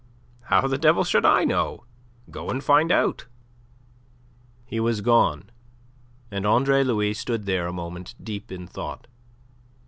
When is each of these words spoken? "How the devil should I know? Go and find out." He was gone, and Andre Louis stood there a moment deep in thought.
"How 0.45 0.65
the 0.67 0.79
devil 0.79 1.03
should 1.03 1.25
I 1.25 1.43
know? 1.43 1.85
Go 2.31 2.49
and 2.49 2.63
find 2.63 2.91
out." 2.91 3.27
He 4.65 4.79
was 4.79 4.99
gone, 5.01 5.51
and 6.31 6.43
Andre 6.43 6.83
Louis 6.83 7.13
stood 7.13 7.45
there 7.45 7.67
a 7.67 7.71
moment 7.71 8.15
deep 8.19 8.51
in 8.51 8.65
thought. 8.65 9.05